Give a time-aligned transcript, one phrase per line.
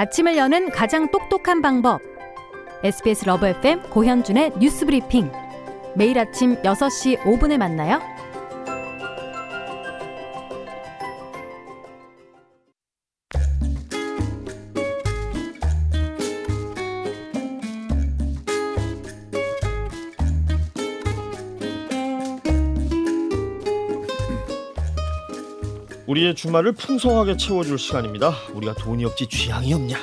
[0.00, 2.00] 아침을 여는 가장 똑똑한 방법.
[2.82, 5.30] SBS 러브 FM 고현준의 뉴스 브리핑.
[5.94, 8.00] 매일 아침 6시 5분에 만나요.
[26.10, 28.32] 우리의 주말을 풍성하게 채워줄 시간입니다.
[28.52, 29.96] 우리가 돈이 없지 취향이 없냐?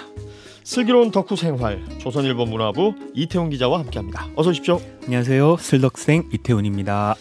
[0.64, 4.30] 슬기로운 덕후 생활 조선일보 문화부 이태훈 기자와 함께합니다.
[4.38, 4.80] 어서 오십시오.
[5.04, 5.58] 안녕하세요.
[5.58, 7.16] 슬덕생 이태훈입니다.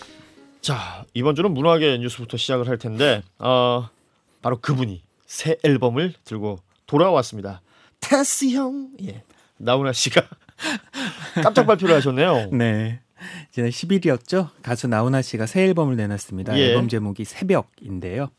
[0.61, 3.89] 자 이번 주는 문화계 뉴스부터 시작을 할 텐데 어,
[4.41, 7.63] 바로 그분이 새 앨범을 들고 돌아왔습니다.
[7.99, 9.25] 테스 형, 예,
[9.57, 10.23] 나훈아 씨가
[11.43, 12.51] 깜짝 발표를 하셨네요.
[12.55, 13.01] 네.
[13.51, 14.51] 지난 10일이었죠.
[14.63, 16.57] 가수 나훈아 씨가 새 앨범을 내놨습니다.
[16.59, 16.69] 예.
[16.69, 18.31] 앨범 제목이 새벽인데요.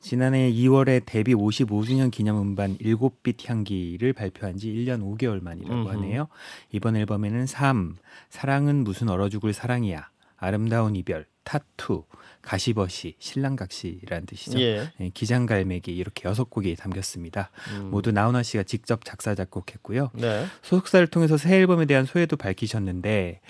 [0.00, 5.88] 지난해 2월에 데뷔 55주년 기념 음반 7빛 향기를 발표한 지 1년 5개월 만이라고 음흠.
[5.90, 6.28] 하네요.
[6.72, 7.96] 이번 앨범에는 삶,
[8.30, 10.08] 사랑은 무슨 얼어 죽을 사랑이야,
[10.38, 12.04] 아름다운 이별, 타투,
[12.42, 14.60] 가시버시, 신랑각시라는 뜻이죠.
[14.60, 17.50] 예, 예, 기장갈매기 이렇게 여섯 곡이 담겼습니다.
[17.74, 20.10] 음, 모두 나훈아 씨가 직접 작사 작곡했고요.
[20.14, 23.40] 네, 소속사를 통해서 새 앨범에 대한 소회도 밝히셨는데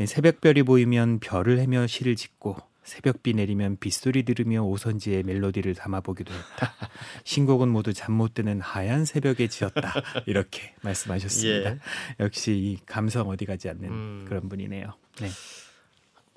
[0.00, 2.56] 예, 새벽별이 보이면 별을 헤며 시를 짓고
[2.90, 6.74] 새벽비 내리면 빗소리 들으며 오선지의 멜로디를 담아보기도 했다.
[7.22, 9.94] 신곡은 모두 잠 못 드는 하얀 새벽에 지었다.
[10.26, 11.70] 이렇게 말씀하셨습니다.
[11.70, 11.78] 예.
[12.18, 14.24] 역시 이 감성 어디 가지 않는 음.
[14.28, 14.92] 그런 분이네요.
[15.20, 15.28] 네.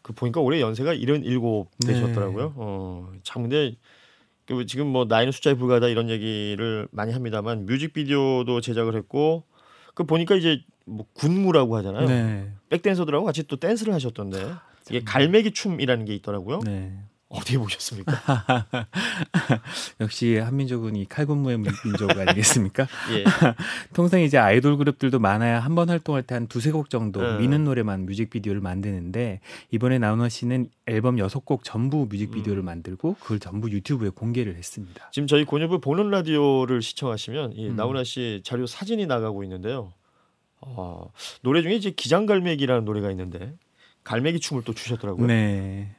[0.04, 1.94] 그 보니까 올해 연세가 77 네.
[1.94, 2.54] 되셨더라고요.
[2.56, 3.76] 어, 참 근데
[4.46, 9.44] 그 지금 뭐 나이는 숫자에 불과하다 이런 얘기를 많이 합니다만 뮤직비디오도 제작을 했고
[9.96, 12.08] 그 보니까 이제 뭐 군무라고 하잖아요.
[12.08, 12.52] 네.
[12.70, 14.54] 백댄서들하고 같이 또 댄스를 하셨던데
[14.90, 16.60] 이게 갈매기 춤이라는 게 있더라고요.
[16.66, 16.94] 네.
[17.30, 18.14] 어디에 보셨습니까?
[20.02, 22.88] 역시 한민족은 이 칼군무의 민- 민족 아니겠습니까?
[23.12, 23.24] 예.
[23.94, 27.40] 통상 이제 아이돌 그룹들도 많아야 한 번 활동할 때 한 두세 곡 정도 네.
[27.40, 29.40] 미는 노래만 뮤직비디오를 만드는데
[29.72, 32.66] 이번에 나훈아 씨는 앨범 여섯 곡 전부 뮤직비디오를 음.
[32.66, 35.10] 만들고 그걸 전부 유튜브에 공개를 했습니다.
[35.12, 37.76] 지금 저희 곤유부 보는 라디오를 시청하시면 이 음.
[37.76, 39.92] 나훈아 씨 자료 사진이 나가고 있는데요.
[40.62, 43.54] 어, 노래 중에 이제 기장갈매기라는 노래가 있는데
[44.04, 45.28] 갈매기 춤을 또 추셨더라고요.
[45.28, 45.96] 네.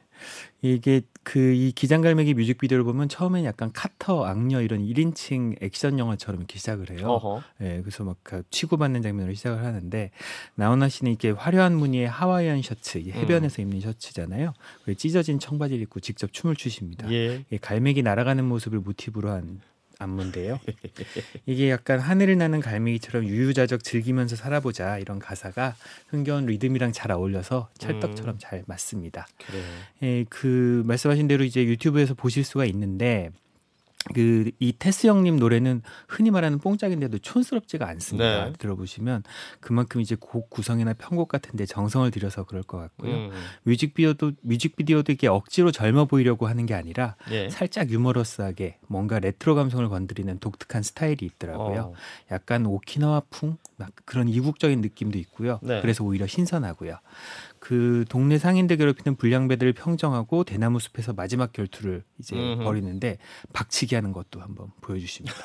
[0.61, 6.59] 이게 그 이 기장갈매기 뮤직비디오를 보면 처음엔 약간 카터, 악녀 이런 1인칭 액션 영화처럼 이렇게
[6.59, 7.07] 시작을 해요.
[7.09, 7.41] 어허.
[7.61, 10.11] 예, 그래서 막그 치고받는 장면으로 시작을 하는데
[10.53, 14.53] 나훈아 씨는 이게 화려한 무늬의 하와이안 셔츠, 이 해변에서 입는 셔츠잖아요.
[14.97, 17.11] 찢어진 청바지를 입고 직접 춤을 추십니다.
[17.11, 17.43] 예.
[17.51, 19.61] 예, 갈매기 날아가는 모습을 모티브로 한
[19.99, 20.59] 안무인데요.
[21.45, 25.75] 이게 약간 하늘을 나는 갈매기처럼 유유자적 즐기면서 살아보자 이런 가사가
[26.09, 28.39] 흥겨운 리듬이랑 잘 어울려서 찰떡처럼 음.
[28.39, 29.27] 잘 맞습니다.
[29.45, 29.61] 그래.
[30.03, 33.31] 예, 그 말씀하신 대로 이제 유튜브에서 보실 수가 있는데
[34.13, 38.45] 그 이 테스 형님 노래는 흔히 말하는 뽕짝인데도 촌스럽지가 않습니다.
[38.45, 38.53] 네.
[38.53, 39.23] 들어보시면
[39.59, 43.13] 그만큼 이제 곡 구성이나 편곡 같은데 정성을 들여서 그럴 것 같고요.
[43.13, 43.31] 음.
[43.63, 47.49] 뮤직비디오도 뮤직비디오도 이게 억지로 젊어 보이려고 하는 게 아니라 예.
[47.49, 51.81] 살짝 유머러스하게 뭔가 레트로 감성을 건드리는 독특한 스타일이 있더라고요.
[51.81, 51.93] 어.
[52.31, 55.59] 약간 오키나와풍 막 그런 이국적인 느낌도 있고요.
[55.61, 55.81] 네.
[55.81, 56.97] 그래서 오히려 신선하고요.
[57.65, 62.63] 그 동네 상인들 괴롭히는 불량배들을 평정하고 대나무 숲에서 마지막 결투를 이제 음흠.
[62.63, 63.17] 벌이는데
[63.53, 65.35] 박치기 하는 것도 한번 보여주십니다.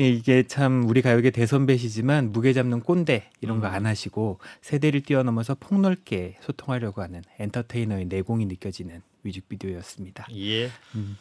[0.00, 3.72] 예, 이게 참 우리 가요계 대선배시지만 무게 잡는 꼰대 이런 거 음.
[3.72, 10.26] 안 하시고 세대를 뛰어넘어서 폭넓게 소통하려고 하는 엔터테이너의 내공이 느껴지는 뮤직비디오였습니다.
[10.34, 10.66] 예.
[10.94, 11.16] 음.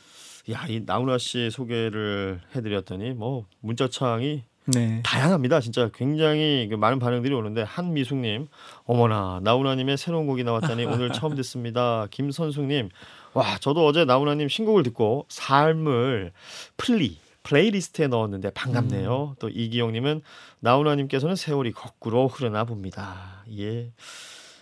[0.51, 5.01] 야, 이 나훈아 씨 소개를 해드렸더니 뭐 문자창이 네.
[5.03, 5.59] 다양합니다.
[5.59, 8.47] 진짜 굉장히 그 많은 반응들이 오는데 한미숙님,
[8.83, 12.07] 어머나 나훈아님의 새로운 곡이 나왔다니 오늘 처음 듣습니다.
[12.11, 12.89] 김선숙님,
[13.33, 16.31] 와 저도 어제 나훈아님 신곡을 듣고 삶을
[16.77, 19.35] 플리 playlist에 넣었는데 반갑네요.
[19.39, 20.22] 또 이기영님은
[20.59, 23.43] 나훈아님께서는 세월이 거꾸로 흐르나 봅니다.
[23.57, 23.91] 예.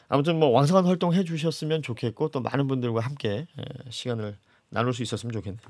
[0.07, 4.37] 아무튼 뭐 왕성한 활동 해주셨으면 좋겠고 또 많은 분들과 함께 예, 시간을
[4.69, 5.67] 나눌 수 있었으면 좋겠네요.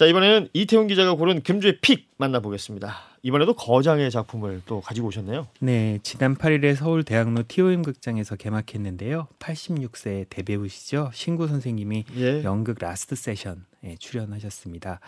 [0.00, 2.96] 자 이번에는 이태훈 기자가 고른 금주의 PICK 만나보겠습니다.
[3.22, 5.46] 이번에도 거장의 작품을 또 가지고 오셨네요.
[5.60, 9.28] 네, 지난 8일에 서울 대학로 TOM 극장에서 개막했는데요.
[9.38, 11.10] 86세 대배우시죠.
[11.12, 12.42] 신구 선생님이 예.
[12.44, 15.00] 연극 라스트 세션 에 출연하셨습니다.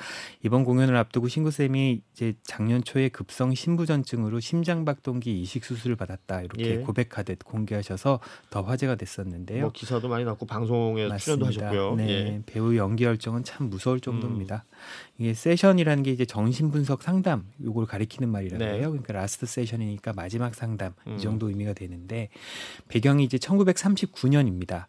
[0.43, 6.65] 이번 공연을 앞두고 신구 쌤이 이제 작년 초에 급성 심부전증으로 심장박동기 이식 수술을 받았다 이렇게
[6.65, 6.77] 예.
[6.79, 9.61] 고백하듯 공개하셔서 더 화제가 됐었는데요.
[9.61, 11.97] 뭐 기사도 많이 났고 방송에 출연도 하셨고요.
[11.97, 12.43] 네, 예.
[12.47, 14.65] 배우 연기 열정은 참 무서울 정도입니다.
[15.19, 18.79] 이게 세션이라는 게 이제 정신 분석 상담 요걸 가리키는 말이라고 네.
[18.79, 21.17] 그러니까 라스트 세션이니까 마지막 상담 음.
[21.17, 22.31] 이 정도 의미가 되는데
[22.89, 24.87] 배경이 이제 1939년입니다.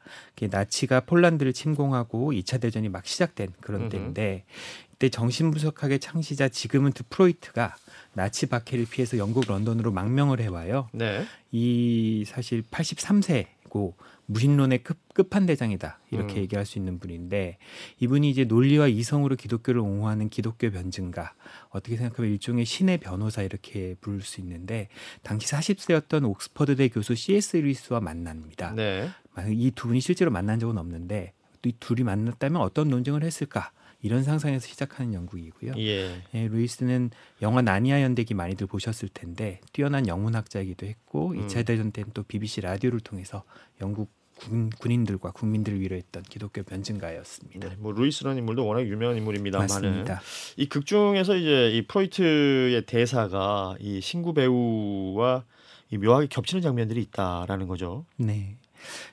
[0.49, 3.89] 나치가 폴란드를 침공하고 2차 대전이 막 시작된 그런 음흠.
[3.89, 4.45] 때인데
[4.93, 7.75] 이때 정신분석학의 창시자 지그문트 프로이트가
[8.13, 10.87] 나치 박해를 피해서 영국 런던으로 망명을 해와요.
[10.93, 11.25] 네.
[11.51, 16.41] 이 사실 83세고 무신론의 끝, 끝판대장이다 이렇게 음.
[16.43, 17.57] 얘기할 수 있는 분인데
[17.99, 21.33] 이분이 이제 논리와 이성으로 기독교를 옹호하는 기독교 변증가
[21.69, 24.87] 어떻게 생각하면 일종의 신의 변호사 이렇게 부를 수 있는데
[25.21, 27.57] 당시 40세였던 옥스퍼드대 교수 C.S.
[27.57, 28.73] 루이스와 만납니다.
[28.73, 29.09] 네.
[29.49, 31.33] 이두 분이 실제로 만난 적은 없는데
[31.65, 33.71] 이 둘이 만났다면 어떤 논쟁을 했을까
[34.01, 35.73] 이런 상상에서 시작하는 연구이고요.
[35.77, 36.21] 예.
[36.33, 37.11] 예, 루이스는
[37.41, 41.47] 영화 나니아 연대기 많이들 보셨을 텐데 뛰어난 영문학자이기도 했고 음.
[41.47, 43.43] 2차 대전 때는 또 BBC 라디오를 통해서
[43.81, 47.69] 영국 군, 군인들과 국민들을 위로했던 기독교 변증가였습니다.
[47.69, 47.75] 네.
[47.77, 50.21] 뭐 루이스라는 인물도 워낙 유명한 인물입니다만은 맞습니다.
[50.57, 55.45] 이 극 중에서 이제 이 프로이트의 대사가 이 신구 배우와
[55.91, 58.05] 이 묘하게 겹치는 장면들이 있다라는 거죠.
[58.17, 58.57] 네.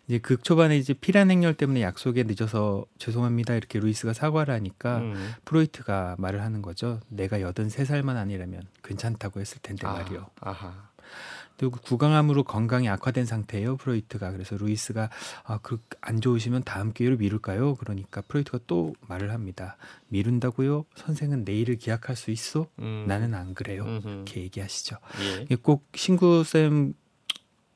[0.08, 5.32] 이제 극 초반에 이제 피란 행렬 때문에 약속에 늦어서 죄송합니다 이렇게 루이스가 사과를 하니까 음.
[5.44, 7.00] 프로이트가 말을 하는 거죠.
[7.08, 10.26] 내가 여든 세 살만 아니라면 괜찮다고 했을 텐데 아, 말이요.
[10.40, 10.90] 아하.
[11.56, 15.10] 그리고 구강암으로 건강이 악화된 상태예요 프로이트가 그래서 루이스가
[15.44, 19.76] 아 그 안 좋으시면 다음 기회로 미룰까요 그러니까 프로이트가 또 말을 합니다
[20.08, 23.04] 미룬다고요 선생은 내일을 기약할 수 있어 음.
[23.06, 24.08] 나는 안 그래요 음흠.
[24.08, 24.96] 이렇게 얘기하시죠
[25.50, 25.56] 예.
[25.56, 26.94] 꼭 신구 쌤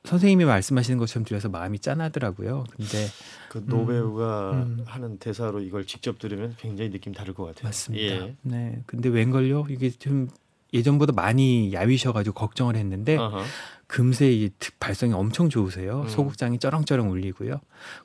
[0.05, 3.07] 선생님이 말씀하시는 것처럼 들려서 마음이 짠하더라고요 근데
[3.49, 4.83] 그 노배우가 음.
[4.87, 7.65] 하는 대사로 이걸 직접 들으면 굉장히 느낌 다를 것 같아요.
[7.65, 8.35] 맞습니다 예.
[8.43, 10.29] 네 근데 웬걸요 이게 좀
[10.75, 13.45] 예전보다 많이 야위셔가지고 걱정을 했는데 아하.
[13.87, 16.03] 금세 이 특- 발성이 엄청 좋으세요.
[16.03, 16.09] 음.
[16.09, 17.61] 소극장이 쩌렁쩌렁 울리고요.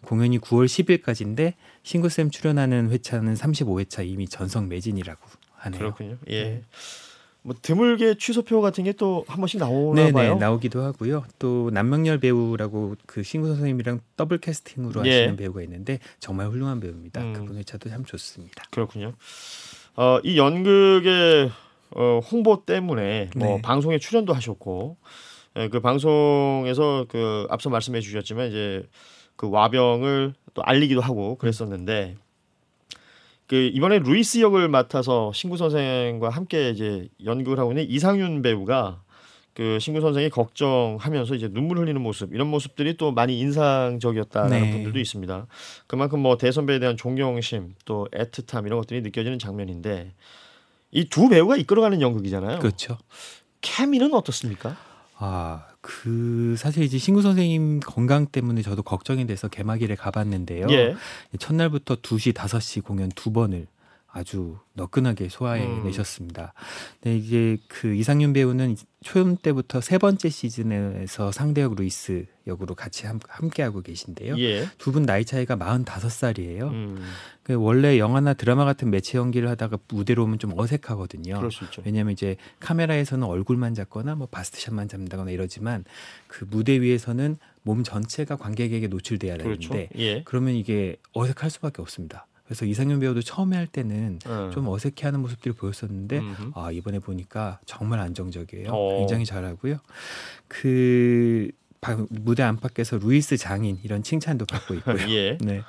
[0.05, 5.19] 공연이 9월 10일까지인데 신구쌤 출연하는 회차는 35회차 이미 전성 매진이라고
[5.53, 5.79] 하네요.
[5.79, 6.17] 그렇군요.
[6.29, 6.43] 예.
[6.43, 6.63] 네.
[7.49, 10.35] 뭐 드물게 취소표 같은 게 또 한 번씩 나오나 네네 봐요.
[10.37, 11.23] 나오기도 하고요.
[11.39, 15.09] 또 남명열 배우라고 그 신구 선생님이랑 더블 캐스팅으로 예.
[15.09, 17.21] 하시는 배우가 있는데 정말 훌륭한 배우입니다.
[17.21, 17.33] 음.
[17.33, 18.63] 그분 회차도 참 좋습니다.
[18.71, 19.13] 그렇군요.
[19.95, 21.49] 어, 이 연극의
[21.95, 23.61] 어, 홍보 때문에 뭐 네.
[23.63, 24.97] 방송에 출연도 하셨고
[25.57, 28.83] 예, 그 방송에서 그 앞서 말씀해 주셨지만 이제
[29.35, 32.15] 그 와병을 또 알리기도 하고 그랬었는데
[33.49, 39.01] 그 이번에 루이스 역을 맡아서 신구 선생과 함께 이제 연극을 하고 있는 이상윤 배우가
[39.55, 44.71] 그 신구 선생이 걱정하면서 이제 눈물 흘리는 모습 이런 모습들이 또 많이 인상적이었다는 네.
[44.71, 45.47] 분들도 있습니다.
[45.87, 50.13] 그만큼 뭐 대선배에 대한 존경심 또 애틋함 이런 것들이 느껴지는 장면인데
[50.91, 52.59] 이 두 배우가 이끌어가는 연극이잖아요.
[52.59, 52.99] 그렇죠.
[53.61, 54.77] 케미는 어떻습니까?
[55.21, 60.67] 아, 그 사실 이제 신구 선생님 건강 때문에 저도 걱정이 돼서 개막일에 가봤는데요.
[60.71, 60.95] 예.
[61.37, 63.67] 첫날부터 2시, 5시 공연 두 번을
[64.11, 66.53] 아주 너끈하게 소화해내셨습니다.
[67.01, 73.19] 네, 이게 그 이상윤 배우는 초연 때부터 세 번째 시즌에서 상대역 루이스 역으로 같이 함,
[73.51, 74.37] 께 하고 계신데요.
[74.39, 74.67] 예.
[74.79, 76.69] 두분 나이 차이가 45살이에요.
[76.69, 77.03] 음,
[77.43, 81.47] 그 원래 영화나 드라마 같은 매체 연기를 하다가 무대로 오면 좀 어색하거든요.
[81.85, 85.85] 왜냐하면 이제 카메라에서는 얼굴만 잡거나 뭐 바스트샷만 잡는다거나 이러지만
[86.27, 89.69] 그 무대 위에서는 몸 전체가 관객에게 노출돼야 그렇죠.
[89.69, 90.23] 되는데 예.
[90.23, 92.25] 그러면 이게 어색할 수밖에 없습니다.
[92.49, 94.49] 그래서 이상윤 배우도 처음에 할 때는 어.
[94.51, 96.51] 좀 어색해하는 모습들이 보였었는데 음흠.
[96.55, 98.71] 아 이번에 보니까 정말 안정적이에요.
[98.71, 98.97] 어.
[98.97, 99.77] 굉장히 잘하고요.
[100.47, 101.68] 그 바-
[102.09, 104.97] 무대 안팎에서 루이스 장인 이런 칭찬도 받고 있고요.
[105.09, 105.37] 예.
[105.39, 105.61] 네.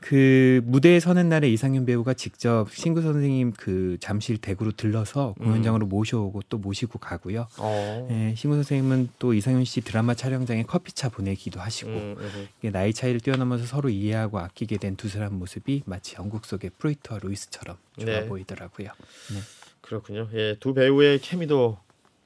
[0.00, 6.42] 그 무대에 서는 날에 이상윤 배우가 직접 신구 선생님 그 잠실 댁으로 들러서 공연장으로 모셔오고
[6.48, 7.48] 또 모시고 가고요.
[7.58, 8.08] 어.
[8.10, 12.48] 예, 신구 선생님은 또 이상윤 씨 드라마 촬영장에 커피차 보내기도 하시고 음, 음.
[12.60, 17.20] 이게 나이 차이를 뛰어넘어서 서로 이해하고 아끼게 된 두 사람 모습이 마치 연극 속의 프로이트와
[17.22, 18.26] 루이스처럼 좋아 네.
[18.26, 18.88] 보이더라고요.
[18.88, 19.38] 네.
[19.80, 20.28] 그렇군요.
[20.34, 21.78] 예, 두 배우의 케미도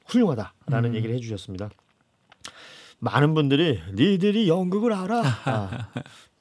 [0.07, 0.95] 훌륭하다라는 음.
[0.95, 1.69] 얘기를 해주셨습니다.
[3.03, 5.87] 많은 분들이 니들이 연극을 알아 아,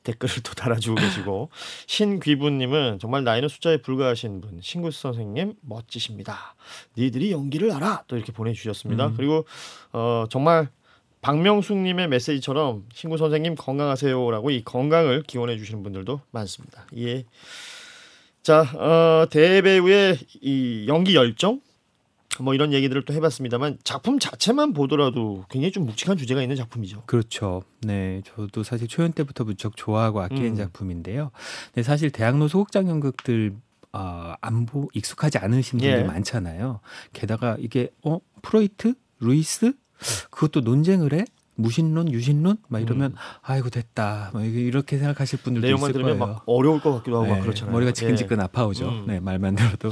[0.04, 1.50] 댓글을 또 달아주고 계시고
[1.88, 6.54] 신귀부님은 정말 나이는 숫자에 불과하신 분 신구 선생님 멋지십니다.
[6.96, 9.08] 니들이 연기를 알아 또 이렇게 보내주셨습니다.
[9.08, 9.14] 음.
[9.16, 9.44] 그리고
[9.92, 10.68] 어, 정말
[11.20, 16.86] 박명숙님의 메시지처럼 신구 선생님 건강하세요라고 이 건강을 기원해 주시는 분들도 많습니다.
[16.96, 17.24] 예.
[18.42, 21.60] 자, 어, 대배우의 이 연기 열정
[22.40, 27.02] 뭐 이런 얘기들을 또 해봤습니다만 작품 자체만 보더라도 굉장히 좀 묵직한 주제가 있는 작품이죠.
[27.06, 27.62] 그렇죠.
[27.82, 30.56] 네, 저도 사실 초연 때부터 무척 좋아하고 아끼는 음.
[30.56, 31.30] 작품인데요.
[31.74, 33.54] 네, 사실 대학로 소극장 연극들
[33.92, 36.04] 아, 안보 익숙하지 않으신 분들 예.
[36.04, 36.80] 많잖아요.
[37.12, 39.74] 게다가 이게 어 프로이트, 루이스
[40.30, 41.24] 그것도 논쟁을 해?
[41.54, 42.56] 무신론, 유신론?
[42.68, 44.30] 막 이러면 아이고 됐다.
[44.32, 45.68] 막 이렇게 생각하실 분들도 음.
[45.68, 46.34] 내용만 있을 들으면 거예요.
[46.34, 47.72] 막 어려울 것 같기도 하고 막 네, 그렇잖아요.
[47.72, 48.42] 머리가 지끈지끈 예.
[48.44, 48.88] 아파오죠.
[48.88, 49.04] 음.
[49.06, 49.90] 네, 말만 들어도.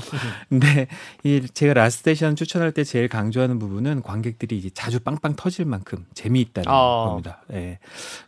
[0.48, 0.88] 근데
[1.22, 6.68] 이 제가 라스테이션 추천할 때 제일 강조하는 부분은 관객들이 이제 자주 빵빵 터질 만큼 재미있다는
[6.68, 7.04] 아.
[7.08, 7.42] 겁니다.
[7.52, 7.78] 예.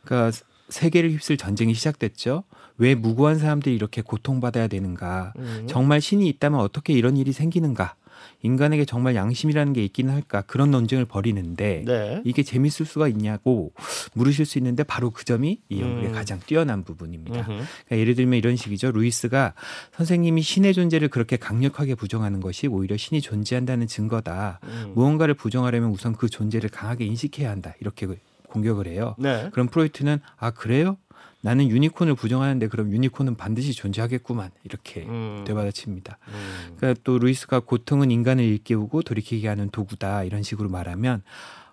[0.05, 0.37] 그러니까
[0.69, 2.45] 세계를 휩쓸 전쟁이 시작됐죠.
[2.79, 5.35] 왜 무고한 사람들이 이렇게 고통받아야 되는가?
[5.37, 5.67] 음.
[5.69, 7.95] 정말 신이 있다면 어떻게 이런 일이 생기는가?
[8.43, 10.43] 인간에게 정말 양심이라는 게 있기는 할까?
[10.43, 12.23] 그런 논쟁을 벌이는데 네.
[12.25, 13.73] 이게 재밌을 수가 있냐고
[14.15, 16.13] 물으실 수 있는데 바로 그 점이 이 연극의 음.
[16.13, 17.45] 가장 뛰어난 부분입니다.
[17.45, 18.93] 그러니까 예를 들면 이런 식이죠.
[18.93, 19.55] 루이스가
[19.97, 24.61] 선생님이 신의 존재를 그렇게 강력하게 부정하는 것이 오히려 신이 존재한다는 증거다.
[24.65, 24.93] 음.
[24.95, 27.75] 무언가를 부정하려면 우선 그 존재를 강하게 인식해야 한다.
[27.81, 28.07] 이렇게
[28.49, 29.17] 공격을 해요.
[29.19, 29.49] 네.
[29.53, 30.97] 그럼 프로이트는 아 그래요?
[31.43, 35.45] 나는 유니콘을 부정하는데 그럼 유니콘은 반드시 존재하겠구만 이렇게 음.
[35.47, 36.19] 되받아칩니다.
[36.29, 36.75] 음.
[36.77, 41.23] 그러니까 또 루이스가 고통은 인간을 일깨우고 돌이키게 하는 도구다 이런 식으로 말하면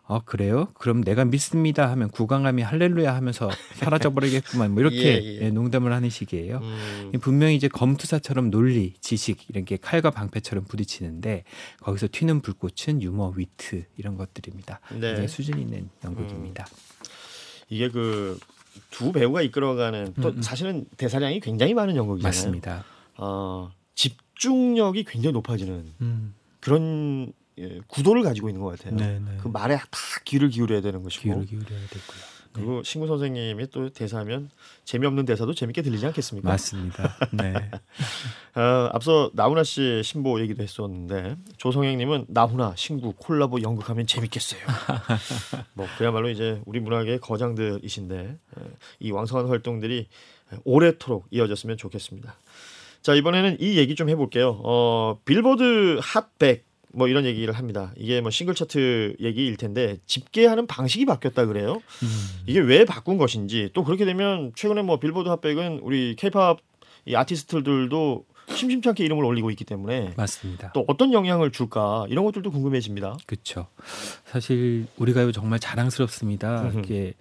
[0.09, 0.69] 어 그래요?
[0.73, 3.47] 그럼 내가 믿습니다 하면 구강함이 할렐루야 하면서
[3.77, 5.39] 사라져 버리겠구만 뭐 이렇게 예, 예.
[5.43, 6.57] 예, 농담을 하는 식이에요.
[6.57, 7.11] 음.
[7.21, 11.43] 분명히 이제 검투사처럼 논리, 지식 이런 게 칼과 방패처럼 부딪히는데
[11.81, 14.79] 거기서 튀는 불꽃은 유머, 위트 이런 것들입니다.
[14.93, 14.99] 네.
[14.99, 16.65] 굉장히 수준 있는 연극입니다.
[17.69, 18.39] 이게 그
[18.91, 20.41] 두 배우가 이끌어가는 또 음, 음.
[20.41, 22.29] 사실은 대사량이 굉장히 많은 연극이잖아요.
[22.29, 22.83] 맞습니다.
[23.17, 28.95] 어, 집중력이 굉장히 높아지는 음, 그런 예, 구도를 가지고 있는 것 같아요.
[28.95, 29.37] 네, 네.
[29.41, 29.87] 그 말에 다
[30.25, 32.38] 귀를 기울여야 되는 것이고 귀를 기울여야 되고요.
[32.53, 34.49] 그리고 신구 선생님이 또 대사하면
[34.83, 36.49] 재미없는 대사도 재밌게 들리지 않겠습니까?
[36.49, 37.15] 맞습니다.
[37.31, 37.53] 네.
[38.55, 44.61] 어, 앞서 나훈아 씨 신보 얘기도 했었는데 조성행님은 나훈아 신구 콜라보 연극하면 재밌겠어요.
[45.73, 48.61] 뭐 그야말로 이제 우리 문학의 거장들이신데 에,
[48.99, 50.07] 이 왕성한 활동들이
[50.63, 52.35] 오래도록 이어졌으면 좋겠습니다.
[53.01, 54.59] 자 이번에는 이 얘기 좀 해볼게요.
[54.63, 57.93] 어, 빌보드 핫백 뭐 이런 얘기를 합니다.
[57.95, 61.81] 이게 뭐 싱글 차트 얘기일 텐데 집계하는 방식이 바뀌었다 그래요.
[62.03, 62.07] 음,
[62.47, 66.57] 이게 왜 바꾼 것인지 또 그렇게 되면 최근에 뭐 빌보드 핫백은 우리 케이팝
[67.05, 70.71] 이 아티스트들도 심심찮게 이름을 올리고 있기 때문에 맞습니다.
[70.73, 73.17] 또 어떤 영향을 줄까 이런 것들도 궁금해집니다.
[73.27, 73.67] 그렇죠.
[74.25, 76.71] 사실 우리가 정말 자랑스럽습니다.
[76.79, 77.13] 이게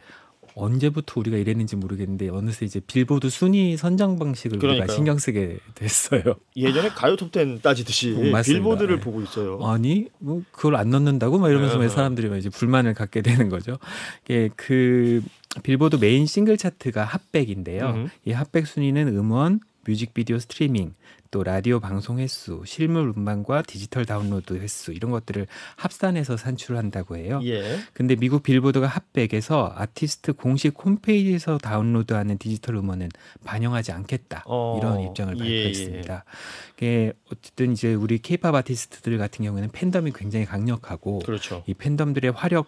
[0.58, 4.84] 언제부터 우리가 이랬는지 모르겠는데 어느새 이제 빌보드 순위 선정 방식을 그러니까요.
[4.84, 6.22] 우리가 신경 쓰게 됐어요.
[6.56, 8.42] 예전에 가요 톱10 따지듯이 어.
[8.42, 9.00] 빌보드를 네.
[9.00, 9.60] 보고 있어요.
[9.62, 11.84] 아니 뭐 그걸 안 넣는다고 막 이러면서 네.
[11.84, 13.78] 왜 사람들이 막 이제 불만을 갖게 되는 거죠.
[14.24, 15.22] 이게 그
[15.62, 17.90] 빌보드 메인 싱글 차트가 핫백인데요.
[17.90, 18.08] 음흠.
[18.26, 20.94] 이 핫백 순위는 음원, 뮤직비디오 스트리밍,
[21.30, 27.40] 또 라디오 방송 횟수, 실물 음반과 디지털 다운로드 횟수 이런 것들을 합산해서 산출한다고 해요.
[27.44, 27.78] 예.
[27.92, 33.10] 근데 미국 빌보드가 핫백에서 아티스트 공식 홈페이지에서 다운로드하는 디지털 음원은
[33.44, 36.24] 반영하지 않겠다 어, 이런 입장을 예, 발표했습니다.
[36.76, 41.62] 이게 어쨌든 이제 우리 케이팝 아티스트들 같은 경우에는 팬덤이 굉장히 강력하고 그렇죠.
[41.66, 42.66] 이 팬덤들의 화력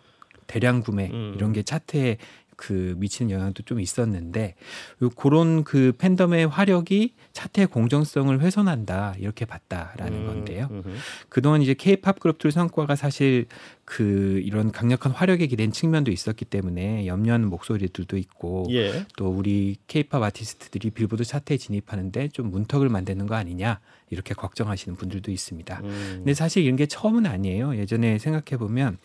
[0.50, 1.32] 대량 구매 음.
[1.36, 2.16] 이런 게 차트에
[2.60, 4.54] 그 미치는 영향도 좀 있었는데
[5.02, 10.68] 요 그런 그 팬덤의 화력이 차트의 공정성을 훼손한다 이렇게 봤다라는 음, 건데요.
[10.70, 10.88] 음흠.
[11.30, 13.46] 그동안 이제 케이팝 그룹들 성과가 사실
[13.90, 19.04] 그 이런 강력한 화력에 기댄 측면도 있었기 때문에 염려하는 목소리들도 있고 예.
[19.16, 25.32] 또 우리 케이팝 아티스트들이 빌보드 차트에 진입하는데 좀 문턱을 만드는 거 아니냐 이렇게 걱정하시는 분들도
[25.32, 25.80] 있습니다.
[25.82, 26.12] 음.
[26.18, 27.76] 근데 사실 이런 게 처음은 아니에요.
[27.78, 28.96] 예전에 생각해 보면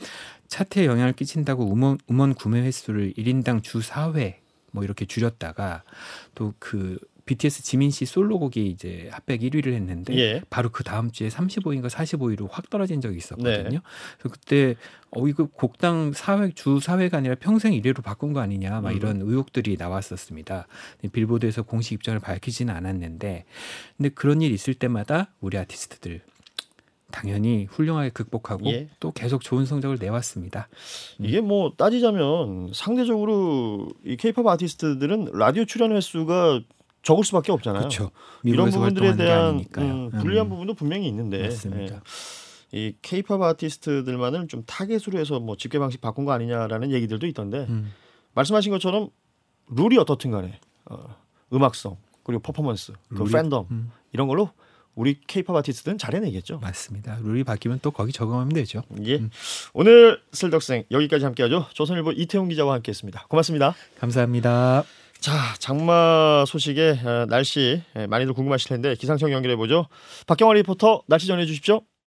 [0.50, 4.36] 차트에 영향을 끼친다고 음원, 음원 구매 횟수를 1인당 주 4회
[4.70, 5.82] 뭐 이렇게 줄였다가
[6.36, 10.42] 또그 BTS 지민 씨 솔로곡이 이제 핫백 1위를 했는데 예.
[10.50, 13.70] 바로 그 다음 주에 35위인가 45위로 확 떨어진 적이 있었거든요.
[13.70, 13.80] 네.
[14.20, 14.76] 그래서 그때
[15.10, 18.96] 어 이거 곡당 4회 주 4회가 아니라 평생 1회로 바꾼 거 아니냐 막 음.
[18.96, 20.68] 이런 의혹들이 나왔었습니다.
[21.12, 23.46] 빌보드에서 공식 입장을 밝히지는 않았는데
[23.98, 26.22] 근데 그런 일 있을 때마다 우리 아티스트들
[27.12, 28.90] 당연히 훌륭하게 극복하고 예.
[29.00, 30.68] 또 계속 좋은 성적을 내왔습니다.
[31.20, 36.62] 이게 뭐 따지자면 상대적으로 이 케이팝 아티스트들은 라디오 출연 횟수가
[37.06, 37.80] 적을 수밖에 없잖아요.
[37.82, 38.12] 그렇죠.
[38.44, 39.86] 이런 부분들에 대한 아니니까요.
[39.86, 42.02] 음, 불리한 음, 부분도 분명히 있는데 맞습니다.
[42.74, 42.78] 예.
[42.78, 47.94] 이 케이팝 아티스트들만을 좀 타겟으로 해서 뭐 집계 방식 바꾼 거 아니냐라는 얘기들도 있던데 음,
[48.34, 49.10] 말씀하신 것처럼
[49.70, 50.60] 룰이 어떻든 간에
[50.90, 51.16] 어,
[51.54, 54.50] 음악성 그리고 퍼포먼스 그 룰이- 팬덤 음, 이런 걸로
[54.96, 56.58] 우리 케이팝 아티스트는 잘해내겠죠.
[56.60, 57.20] 맞습니다.
[57.22, 58.82] 룰이 바뀌면 또 거기 적응하면 되죠.
[59.04, 59.18] 예.
[59.18, 59.30] 음.
[59.74, 61.68] 오늘 슬덕생 여기까지 함께하죠.
[61.74, 63.26] 조선일보 이태용 기자와 함께했습니다.
[63.30, 63.76] 고맙습니다.
[64.00, 64.84] 감사합니다.
[65.26, 69.88] 자, 장마 소식에 어, 날씨 예, 많이들 궁금하실 텐데 기상청 연결해 보죠.
[70.28, 71.82] 박경화 리포터 날씨 전해 주십시오.